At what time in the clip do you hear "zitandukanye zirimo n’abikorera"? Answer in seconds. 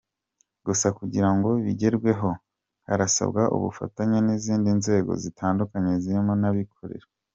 5.23-7.07